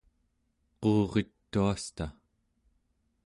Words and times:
quurituasta 0.81 2.07